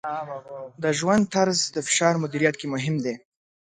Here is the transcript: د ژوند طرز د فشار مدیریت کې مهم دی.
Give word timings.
د 0.83 0.85
ژوند 0.99 1.23
طرز 1.33 1.59
د 1.75 1.77
فشار 1.87 2.13
مدیریت 2.23 2.55
کې 2.59 2.67
مهم 2.73 2.95
دی. 3.05 3.15